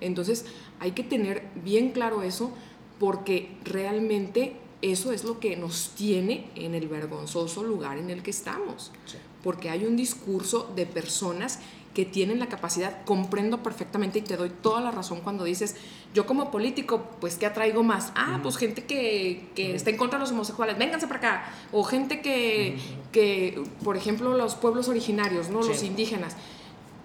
[0.01, 0.45] Entonces,
[0.81, 2.53] hay que tener bien claro eso,
[2.99, 8.31] porque realmente eso es lo que nos tiene en el vergonzoso lugar en el que
[8.31, 8.93] estamos.
[9.07, 9.17] Sí.
[9.43, 11.61] Porque hay un discurso de personas
[11.95, 15.77] que tienen la capacidad, comprendo perfectamente y te doy toda la razón cuando dices,
[16.15, 18.13] yo como político, pues ¿qué atraigo más?
[18.15, 21.53] Ah, pues gente que, que está en contra de los homosexuales, vénganse para acá.
[21.73, 22.79] O gente que,
[23.11, 25.61] que por ejemplo, los pueblos originarios, ¿no?
[25.63, 26.37] Los indígenas.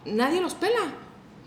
[0.05, 0.93] Nadie los pela.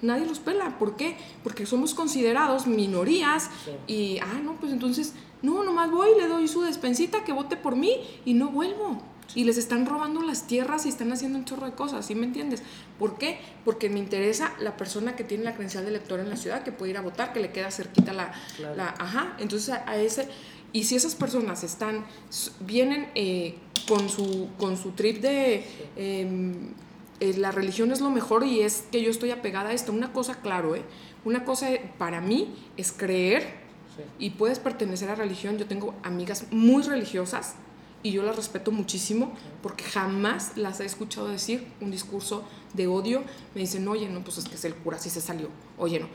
[0.03, 0.77] Nadie los pela.
[0.79, 1.16] ¿Por qué?
[1.44, 3.70] Porque somos considerados minorías Sí.
[3.87, 7.77] y, ah, no, pues entonces, no, nomás voy, le doy su despensita, que vote por
[7.77, 9.01] mí y no vuelvo.
[9.35, 12.26] Y les están robando las tierras y están haciendo un chorro de cosas, ¿sí me
[12.26, 12.62] entiendes?
[12.98, 13.38] ¿Por qué?
[13.64, 16.72] Porque me interesa la persona que tiene la credencial de elector en la ciudad, que
[16.72, 18.32] puede ir a votar, que le queda cerquita la...
[18.56, 18.76] Claro.
[18.76, 20.28] la ajá, entonces a, a ese...
[20.74, 22.04] Y si esas personas están,
[22.61, 23.56] vienen eh,
[23.88, 25.64] con, su, con su trip de...
[25.96, 26.70] em,
[27.20, 29.92] eh, la religión es lo mejor y es que yo estoy apegada a esto.
[29.92, 30.82] Una cosa, claro, ¿eh?
[31.24, 33.62] Una cosa para mí es creer
[33.94, 34.02] Sí.
[34.18, 35.58] y puedes pertenecer a religión.
[35.58, 37.56] Yo tengo amigas muy religiosas
[38.02, 43.22] y yo las respeto muchísimo porque jamás las he escuchado decir un discurso de odio.
[43.54, 45.48] Me dicen, oye, no, pues es que es el cura, así se salió.
[45.78, 46.08] Oye, no.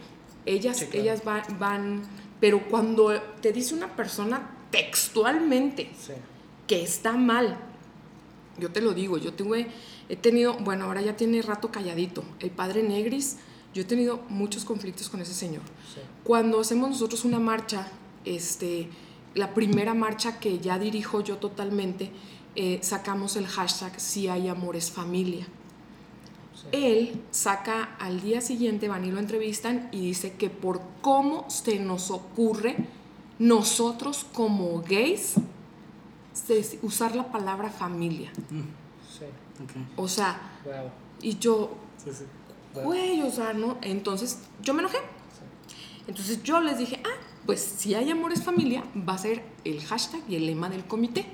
[0.46, 1.02] Ellas, Sí, claro.
[1.02, 2.02] ellas van, van,
[2.40, 6.14] pero cuando te dice una persona textualmente Sí.
[6.68, 7.58] que está mal.
[8.60, 9.68] Yo te lo digo, yo tuve,
[10.10, 13.38] he tenido, bueno, ahora ya tiene rato calladito, el padre Negris,
[13.74, 15.62] yo he tenido muchos conflictos con ese señor.
[15.94, 16.02] Sí.
[16.24, 17.88] Cuando hacemos nosotros una marcha,
[18.26, 18.90] este,
[19.38, 22.12] la primera marcha que ya dirijo yo totalmente,
[22.56, 25.46] eh, sacamos el hashtag Si hay amores familia.
[26.56, 26.68] Sí.
[26.72, 31.80] Él saca al día siguiente, van y lo entrevistan y dice que por cómo se
[31.80, 32.76] nos ocurre
[33.40, 35.36] nosotros como gays
[36.82, 38.32] usar la palabra familia.
[38.50, 39.26] Sí.
[39.64, 39.72] Ok.
[39.98, 40.74] O sea, Wow.
[41.22, 42.24] y yo, Sí, sí.
[42.84, 43.78] güey, o sea, ¿no?
[43.82, 44.98] Entonces yo me enojé.
[46.08, 47.18] Entonces yo les dije, ah,
[47.48, 51.22] pues si hay amores familia, va a ser el hashtag y el lema del comité.
[51.22, 51.28] Sí.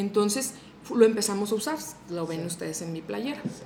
[0.00, 0.54] Entonces
[0.94, 2.46] lo empezamos a usar, lo ven Sí.
[2.46, 3.42] ustedes en mi playera.
[3.42, 3.64] Sí.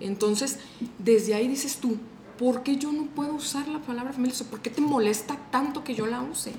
[0.00, 0.58] Entonces,
[0.98, 1.96] desde ahí dices tú,
[2.38, 4.34] ¿por qué yo no puedo usar la palabra familia?
[4.34, 6.52] O sea, ¿por qué te molesta tanto que yo la use?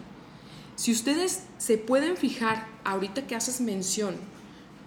[0.76, 4.16] Si ustedes se pueden fijar, ahorita que haces mención,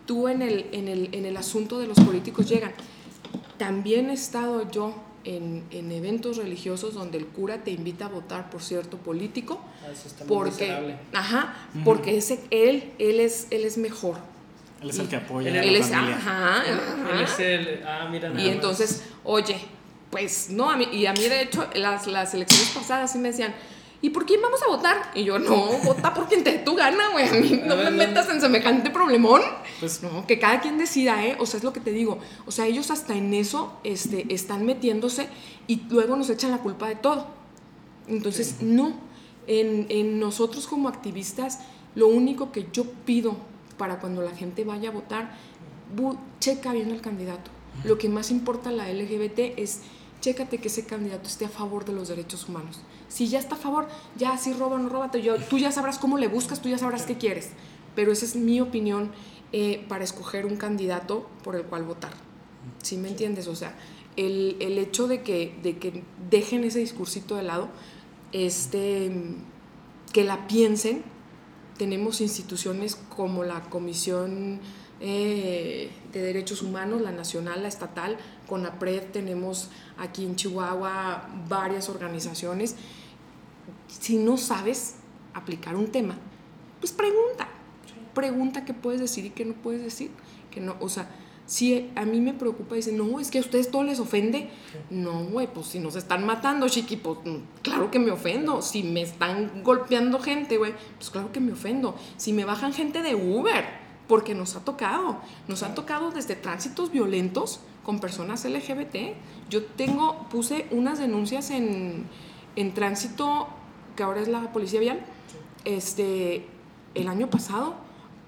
[0.05, 2.73] tú en el, en el, en el asunto de los políticos llegan,
[3.57, 4.95] también he estado yo
[5.37, 9.91] en, en eventos religiosos donde el cura te invita a votar por cierto político, Ah,
[9.93, 10.97] eso está muy porque, miserable.
[11.13, 14.17] ajá, porque ese, él, él, es, él es mejor.
[14.83, 16.17] Él es el que apoya Él a Él la es, familia.
[16.17, 16.79] ajá, Él
[17.15, 17.23] ajá.
[17.25, 17.83] es el.
[17.87, 18.55] Ah, mira, nada Y más.
[18.55, 19.57] entonces, oye,
[20.11, 23.29] pues no, a mí, y a mí de hecho las, las elecciones pasadas sí me
[23.29, 23.55] decían,
[24.01, 25.11] ¿y por quién vamos a votar?
[25.15, 27.91] Y yo, no, vota por quien te dé tu gana, güey, a mí no me
[27.91, 29.43] metas en semejante problemón.
[29.81, 31.37] Pues No, que cada quien decida, ¿eh?
[31.41, 32.19] O sea, es lo que te digo.
[32.47, 35.29] O sea, ellos hasta en eso este, están metiéndose
[35.67, 37.27] y luego nos echan la culpa de todo.
[38.07, 39.07] Entonces, no.
[39.47, 41.61] En, en nosotros como activistas,
[41.95, 43.37] lo único que yo pido
[43.79, 45.35] para cuando la gente vaya a votar,
[46.41, 47.51] checa bien el candidato.
[47.85, 49.81] Lo que más importa a la LGBT es
[50.21, 52.81] chécate que ese candidato esté a favor de los derechos humanos.
[53.09, 55.73] Si ya está a favor, ya si roba o no roba, tú ya- tú ya
[55.73, 57.51] sabrás cómo le buscas, tú ya sabrás qué quieres.
[57.95, 59.11] Pero esa es mi opinión
[59.53, 62.13] eh, para escoger un candidato por el cual votar.
[62.83, 63.49] ¿Sí me entiendes?
[63.49, 63.75] O sea,
[64.17, 67.69] el, el hecho de que, de que dejen ese discursito de lado,
[68.33, 69.11] este,
[70.13, 71.03] que la piensen,
[71.79, 74.61] tenemos instituciones como la Comisión
[75.01, 78.19] eh, de Derechos Humanos, la nacional, la estatal,
[78.49, 82.75] con la PRED tenemos aquí en Chihuahua varias organizaciones.
[83.89, 84.97] Si no sabes
[85.35, 86.17] aplicar un tema,
[86.81, 87.49] pues pregunta.
[88.15, 90.11] Pregunta qué puedes decir y qué no puedes decir.
[90.51, 91.09] Que no, o sea,
[91.49, 94.51] si a mí me preocupa, dicen, no, es que a ustedes todo les ofende.
[94.91, 98.61] No, güey, pues si nos están matando, chiqui, pues mm, claro que me ofendo.
[98.61, 101.97] Si me están golpeando gente, güey, pues claro que me ofendo.
[102.19, 103.65] Si me bajan gente de Uber,
[104.09, 105.21] porque nos ha tocado.
[105.49, 109.15] Nos han tocado desde tránsitos violentos con personas LGBT.
[109.49, 112.05] Yo tengo, puse unas denuncias en,
[112.57, 113.49] en tránsito,
[113.99, 115.01] que ahora es la policía vial,
[115.65, 116.47] este,
[116.95, 117.75] el año pasado,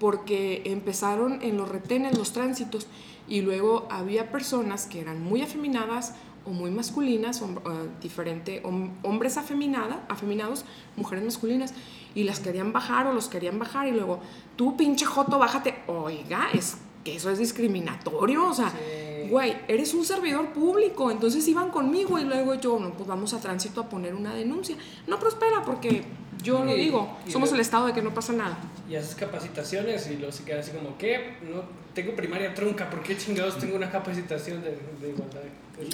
[0.01, 2.87] porque empezaron en los retenes, los tránsitos,
[3.29, 8.89] Y luego había personas que eran muy afeminadas o muy masculinas, hom- eh, diferente, hom-
[9.03, 10.65] hombres afeminada, afeminados,
[10.97, 11.73] mujeres masculinas,
[12.13, 14.19] y las querían bajar o los querían bajar y luego,
[14.57, 15.75] tú pinche joto, bájate.
[15.87, 19.29] Oiga, es que eso es discriminatorio, o sea, Sí.
[19.29, 23.39] güey, eres un servidor público, entonces iban conmigo y luego yo, no, pues vamos a
[23.39, 24.75] tránsito a poner una denuncia.
[25.07, 26.03] No prospera porque
[26.43, 28.57] yo lo digo, somos el estado de que no pasa nada.
[28.89, 31.37] Y haces capacitaciones y luego se queda así como, ¿qué?
[31.43, 35.41] No, tengo primaria trunca, ¿por qué chingados tengo una capacitación de, de igualdad?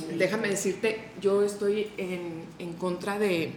[0.08, 3.52] Muy- Déjame decirte, yo estoy en, en contra de,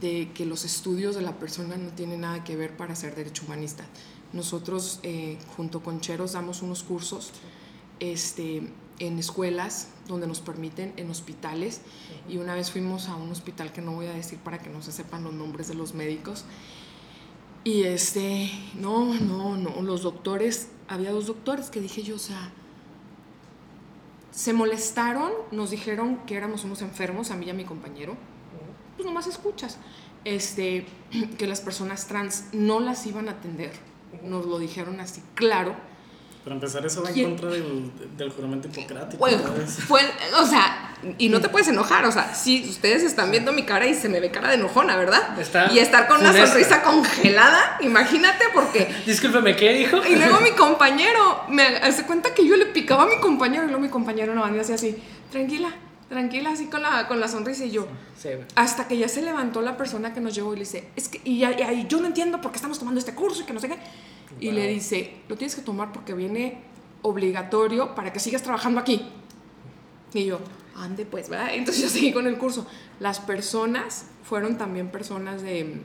[0.00, 3.44] de que los estudios de la persona no tienen nada que ver para ser derecho
[3.46, 3.84] humanista.
[4.32, 7.32] Nosotros, eh, junto con Cheros, damos unos cursos
[8.00, 8.62] este,
[8.98, 11.80] en escuelas donde nos permiten, en hospitales.
[12.28, 14.82] Y una vez fuimos a un hospital que no voy a decir para que no
[14.82, 16.44] se sepan los nombres de los médicos.
[17.64, 22.52] Y este, no, no, no, los doctores, había dos doctores que dije yo, o sea,
[24.30, 28.16] se molestaron, nos dijeron que éramos unos enfermos, a mí y a mi compañero.
[28.96, 29.78] Pues nomás escuchas.
[30.24, 30.86] Este,
[31.38, 33.72] que las personas trans no las iban a atender.
[34.22, 35.74] Nos lo dijeron así, claro.
[36.44, 37.28] Para empezar, eso va en ¿Quién?
[37.30, 39.26] contra del, del juramento hipocrático.
[39.86, 40.00] Fue,
[40.40, 43.86] o sea, y no te puedes enojar, o sea, sí, ustedes están viendo mi cara
[43.86, 45.38] y se me ve cara de enojona, ¿verdad?
[45.38, 49.98] Está y estar con una sonrisa congelada, imagínate, porque Discúlpeme, ¿qué dijo?
[50.06, 53.66] Y luego mi compañero, me hace cuenta que yo le picaba a mi compañero y
[53.66, 54.96] luego mi compañero no me hacía así,
[55.30, 55.68] tranquila,
[56.08, 57.86] tranquila, así con la, con la sonrisa y yo.
[58.18, 58.30] Sí.
[58.54, 61.20] Hasta que ya se levantó la persona que nos llevó y le dice, es que,
[61.24, 63.52] y, ya- y ahí yo no entiendo por qué estamos tomando este curso y que
[63.52, 63.78] no sé qué.
[64.40, 66.62] Y le dice, lo tienes que tomar porque viene
[67.02, 69.06] obligatorio para que sigas trabajando aquí.
[70.14, 70.38] Y yo,
[70.76, 71.54] ande pues, ¿verdad?
[71.54, 72.66] Entonces yo seguí con el curso.
[73.00, 75.80] Las personas fueron también personas de,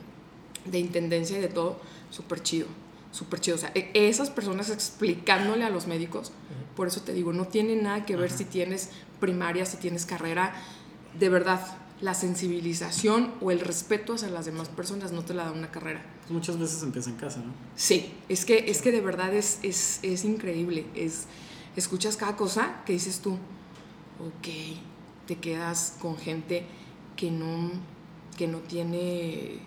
[0.64, 2.66] de intendencia y de todo, súper chido,
[3.12, 3.56] súper chido.
[3.56, 6.32] O sea, e- esas personas explicándole a los médicos,
[6.76, 8.90] por eso te digo, no tiene nada que ver si tienes
[9.24, 10.52] primaria, si tienes carrera,
[11.18, 11.60] de verdad,
[12.02, 16.04] la sensibilización o el respeto hacia las demás personas no te la da una carrera.
[16.20, 17.54] Pues muchas veces empieza en casa, ¿no?
[17.74, 20.84] Sí, es que, es que de verdad es, es, es increíble.
[20.94, 21.24] Es,
[21.74, 24.76] escuchas cada cosa que dices tú, ok,
[25.26, 26.66] te quedas con gente
[27.16, 27.70] que no,
[28.36, 29.60] que no tiene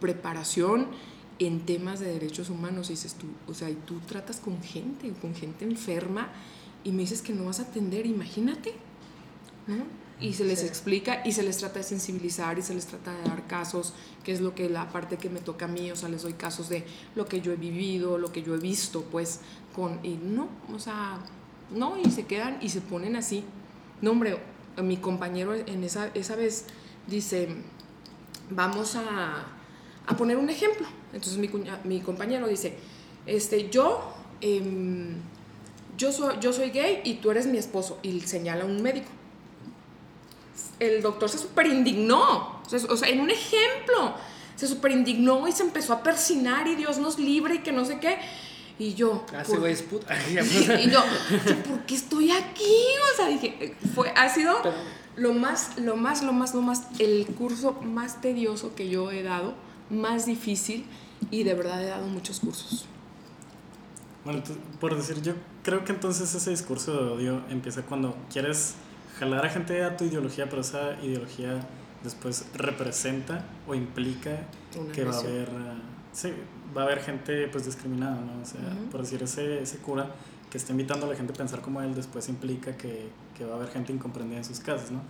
[0.00, 0.88] preparación
[1.38, 2.88] en temas de derechos humanos.
[2.88, 6.28] Dices tú, o sea, y tú tratas con gente, con gente enferma,
[6.84, 8.74] y me dices que no vas a atender, imagínate,
[9.66, 9.84] ¿no?
[10.20, 10.66] Y se les Sí.
[10.66, 13.92] explica y se les trata de sensibilizar y se les trata de dar casos,
[14.24, 16.34] que es lo que la parte que me toca a mí, o sea, les doy
[16.34, 16.84] casos de
[17.16, 19.40] lo que yo he vivido, lo que yo he visto, pues,
[19.74, 21.18] con, y no, o sea,
[21.74, 23.42] no, y se quedan y se ponen así.
[24.00, 24.38] No, hombre,
[24.82, 26.66] mi compañero en esa, esa vez
[27.08, 27.48] dice,
[28.50, 29.44] vamos a,
[30.06, 30.86] a poner un ejemplo.
[31.12, 31.50] Entonces mi,
[31.84, 32.74] mi compañero dice,
[33.26, 35.16] este, yo, em,
[35.96, 39.08] yo, soy, yo soy gay y tú eres mi esposo, y señala a un médico
[40.78, 42.60] el doctor se super indignó.
[42.90, 44.14] O sea, en un ejemplo,
[44.56, 47.84] se super indignó y se empezó a persinar y Dios nos libre y que no
[47.84, 48.18] sé qué.
[48.78, 50.16] Y yo, Ah, ese ¿por- es puta.
[50.28, 50.34] y
[50.90, 51.04] yo,
[51.46, 52.74] yo, ¿por qué estoy aquí?
[53.12, 54.74] O sea, dije, fue, ha sido Pero-
[55.16, 59.22] lo más, lo más, lo más, lo más, el curso más tedioso que yo he
[59.22, 59.54] dado,
[59.90, 60.84] más difícil
[61.30, 62.86] y de verdad he dado muchos cursos.
[64.24, 64.42] Bueno,
[64.80, 68.74] por decir, yo creo que entonces ese discurso de odio empieza cuando quieres
[69.18, 71.60] jalar a gente a tu ideología, pero esa ideología
[72.04, 74.46] después representa o implica
[74.78, 75.82] Una que va a haber, eh,
[76.12, 76.32] sí,
[76.76, 78.42] va a haber gente pues discriminada, ¿no?
[78.42, 78.90] O sea, Ujú.
[78.90, 80.10] por decir, ese, ese cura
[80.50, 83.54] que está invitando a la gente a pensar como él, después implica que, que va
[83.54, 85.00] a haber gente incomprendida en sus casas, ¿no?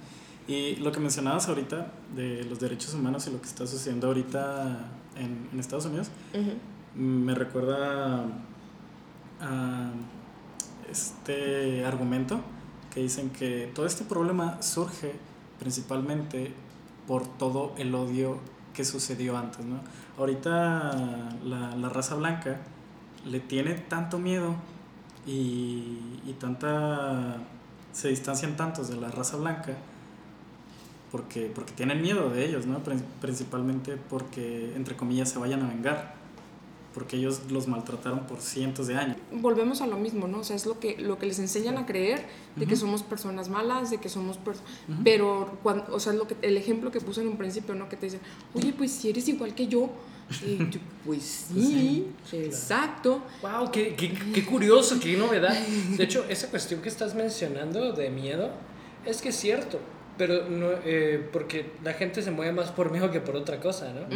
[0.46, 4.90] Y lo que mencionabas ahorita de los derechos humanos y lo que está sucediendo ahorita
[5.16, 6.08] en, en Estados Unidos,
[6.96, 8.26] me recuerda
[9.42, 9.90] a
[10.90, 12.40] este argumento
[12.92, 15.14] que dicen que todo este problema surge
[15.58, 16.52] principalmente
[17.06, 18.38] por todo el odio
[18.74, 19.80] que sucedió antes, ¿no?
[20.18, 22.58] Ahorita la, la raza blanca
[23.26, 24.54] le tiene tanto miedo
[25.26, 27.36] y, y tanta...
[27.92, 29.76] se distancian tantos de la raza blanca
[31.10, 32.78] porque, porque tienen miedo de ellos, ¿no?
[32.82, 36.14] Prin- Principalmente porque, entre comillas, se vayan a vengar,
[36.94, 39.16] porque ellos los maltrataron por cientos de años.
[39.32, 40.40] volvemos a lo mismo, ¿no?
[40.40, 42.24] O sea, es lo que, lo que les enseñan a creer
[42.56, 44.36] de que somos personas malas, de que somos...
[44.36, 44.54] Ujú.
[45.04, 47.88] Pero, cuando, o sea, lo que, el ejemplo que puse en un principio, ¿no?
[47.88, 48.20] Que te dicen,
[48.54, 49.90] oye, pues si eres igual que yo.
[50.46, 53.22] Y yo, pues sí, exacto.
[53.42, 55.54] Wow, qué, qué, qué curioso, qué novedad.
[55.96, 58.50] De hecho, esa cuestión que estás mencionando de miedo
[59.04, 59.80] es que es cierto,
[60.16, 63.92] pero no, eh, porque la gente se mueve más por miedo que por otra cosa,
[63.92, 64.06] ¿no?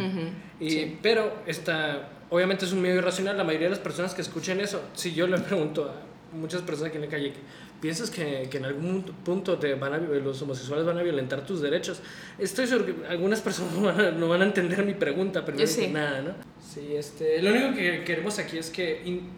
[0.59, 0.99] Y, sí.
[1.01, 3.37] Pero está, obviamente es un miedo irracional.
[3.37, 5.93] La mayoría de las personas que escuchen eso, si yo le pregunto
[6.33, 7.33] muchas personas aquí en la calle
[7.79, 11.61] piensas que, que en algún punto te van a, los homosexuales van a violentar tus
[11.61, 12.01] derechos.
[12.39, 15.59] Estoy seguro que algunas personas no van a, no van a entender mi pregunta, pero
[15.59, 15.87] Yo sí.
[15.87, 16.31] nada, ¿no?
[16.59, 19.29] Sí, este, lo único que queremos aquí es que in-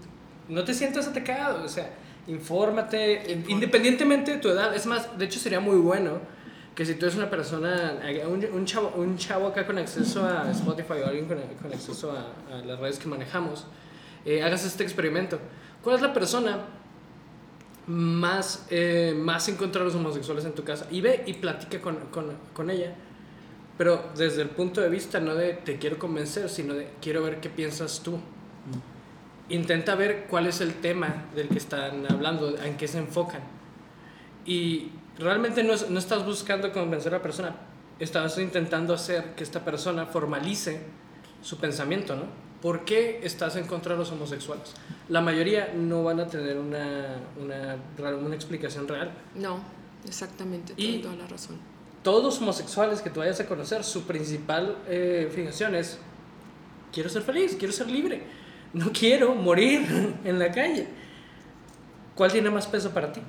[0.48, 1.92] no te sientas atacado, o sea,
[2.28, 3.52] infórmate, Infórmate.
[3.52, 4.74] independientemente de tu edad.
[4.76, 6.22] Es más, de hecho sería muy bueno
[6.80, 10.50] que si tú eres una persona, un, un chavo, un chavo acá con acceso a
[10.52, 13.68] Spotify o alguien con, con acceso a, a las redes que manejamos,
[14.24, 15.40] eh, hagas este experimento.
[15.84, 16.68] ¿Cuál es la persona
[17.86, 20.88] más, eh, más en contra de los homosexuales en tu casa?
[20.90, 22.96] Y ve y platica con, con, con ella.
[23.78, 27.42] Pero desde el punto de vista no de te quiero convencer, sino de quiero ver
[27.42, 28.22] qué piensas tú.
[29.50, 33.42] Intenta ver cuál es el tema del que están hablando, en qué se enfocan.
[34.46, 37.56] Y realmente no, es- no estás buscando convencer a la persona,
[38.00, 40.82] estás intentando hacer que esta persona formalice
[41.42, 42.24] su pensamiento, ¿no?
[42.62, 44.74] ¿Por qué estás en contra de los homosexuales?
[45.08, 47.78] La mayoría no van a tener una, una,
[48.18, 49.12] una explicación real.
[49.36, 49.60] No,
[50.06, 51.58] exactamente, Y- toda la razón.
[52.04, 56.00] Todos los homosexuales que tú vayas a conocer, su principal eh, fijación es,
[56.94, 58.24] quiero ser feliz, quiero ser libre,
[58.74, 60.88] no quiero morir en la calle.
[62.16, 63.22] ¿Cuál tiene más peso para ti?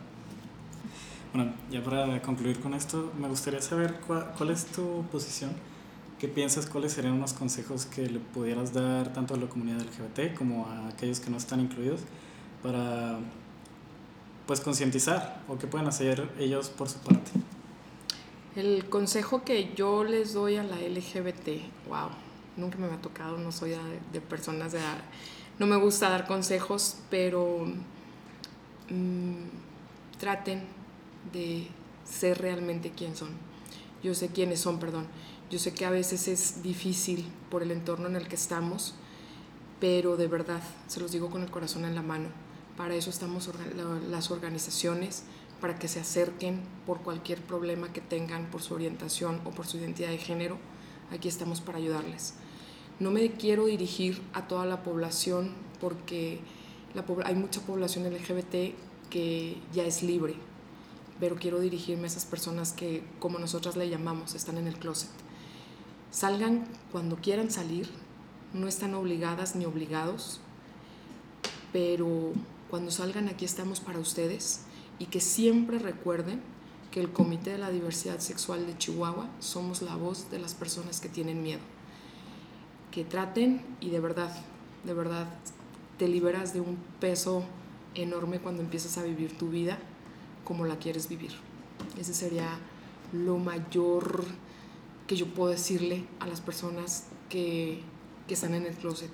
[1.33, 5.53] Bueno, ya para concluir con esto, me gustaría saber cuál, cuál es tu posición.
[6.19, 6.67] ¿Qué piensas?
[6.67, 10.89] ¿Cuáles serían unos consejos que le pudieras dar tanto a la comunidad LGBT como a
[10.89, 12.01] aquellos que no están incluidos
[12.63, 13.21] para
[14.47, 17.31] pues concientizar o qué pueden hacer ellos por su parte?
[18.57, 22.09] El consejo que yo les doy a la LGBT, wow,
[22.57, 23.77] nunca me ha tocado, no soy
[24.13, 24.81] de, personas de...
[25.61, 27.67] No me gusta dar consejos, pero
[28.89, 29.45] mm,
[30.19, 30.80] traten
[31.33, 31.69] de
[32.05, 33.31] ser realmente quién son.
[34.03, 35.07] Yo sé quiénes son, perdón.
[35.51, 38.95] Yo sé que a veces es difícil por el entorno en el que estamos,
[39.81, 42.29] pero de verdad, se los digo con el corazón en la mano.
[42.77, 43.51] Para eso estamos
[44.09, 45.25] las organizaciones,
[45.61, 49.77] para que se acerquen por cualquier problema que tengan por su orientación o por su
[49.77, 50.57] identidad de género.
[51.13, 52.35] Aquí estamos para ayudarles.
[52.99, 56.41] No me quiero dirigir a toda la población porque
[56.95, 58.75] la hay mucha población LGBT
[59.11, 60.37] que ya es libre,
[61.21, 65.11] pero quiero dirigirme a esas personas que, como nosotras le llamamos, están en el closet.
[66.11, 67.89] Salgan cuando quieran salir,
[68.55, 70.41] no están obligadas ni obligados,
[71.73, 72.33] pero
[72.71, 74.63] cuando salgan aquí estamos para ustedes
[74.99, 76.41] y que siempre recuerden
[76.91, 81.01] que el Comité de la Diversidad Sexual de Chihuahua somos la voz de las personas
[81.01, 81.61] que tienen miedo.
[82.91, 84.35] Que traten y de verdad,
[84.85, 85.29] de verdad,
[85.99, 87.45] te liberas de un peso
[87.95, 89.79] enorme cuando empiezas a vivir tu vida
[90.45, 91.33] como la quieres vivir.
[91.99, 92.59] Ese sería
[93.13, 94.25] lo mayor
[95.07, 97.83] que yo puedo decirle a las personas que,
[98.29, 99.11] que están en el closet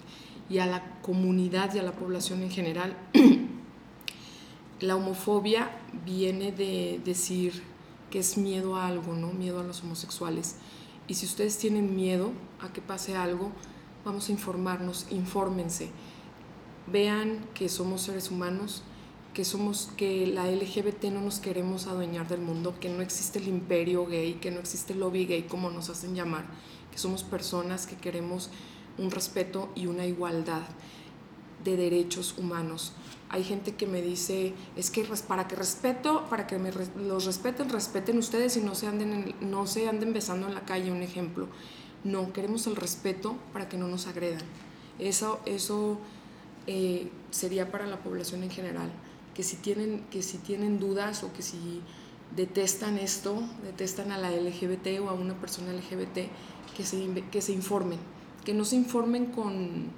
[0.49, 2.97] y a la comunidad y a la población en general.
[4.81, 5.71] la homofobia
[6.05, 7.63] viene de decir
[8.11, 9.33] que es miedo a algo, ¿no?
[9.33, 10.57] Miedo a los homosexuales.
[11.09, 13.53] Y si ustedes tienen miedo a que pase algo,
[14.05, 15.91] vamos a informarnos, infórmense.
[16.87, 18.83] Vean que somos seres humanos,
[19.37, 23.49] que somos que la LGBT no nos queremos adueñar del mundo, que no existe el
[23.49, 26.47] imperio gay, que no existe el lobby gay como nos hacen llamar,
[26.91, 28.49] que somos personas que queremos
[28.97, 30.63] un respeto y una igualdad
[31.65, 32.95] de derechos humanos.
[33.29, 36.71] Hay gente que me dice, es que para que respeto, para que me
[37.07, 40.65] los respeten, respeten ustedes y no se anden en- no se anden besando en la
[40.65, 41.47] calle, un ejemplo.
[42.05, 44.41] No, queremos el respeto para que no nos agredan.
[44.99, 45.99] Eso, eso
[46.67, 48.91] eh, sería para la población en general.
[49.37, 51.83] Que si, tienen, que si tienen dudas o que si
[52.35, 56.31] detestan esto, detestan a la LGBT o a una persona LGBT,
[56.75, 57.99] que se, que se informen.
[58.47, 59.91] Que no se informen con,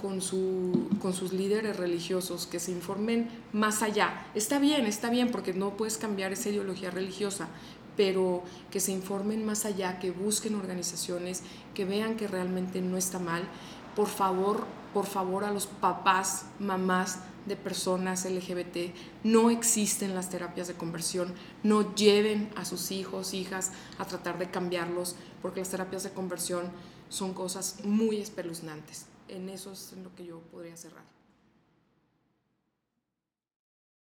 [0.00, 4.26] con, su, con sus líderes religiosos, que se informen más allá.
[4.34, 7.48] Está bien, está bien, porque no puedes cambiar esa ideología religiosa,
[7.96, 11.42] pero que se informen más allá, que busquen organizaciones,
[11.74, 13.42] que vean que realmente no está mal.
[13.94, 20.68] Por favor, por favor, a los papás, mamás de personas LGBT, no existen las terapias
[20.68, 26.04] de conversión, no lleven a sus hijos, hijas a tratar de cambiarlos, porque las terapias
[26.04, 26.70] de conversión
[27.08, 29.06] son cosas muy espeluznantes.
[29.28, 31.11] En eso es en lo que yo podría cerrar.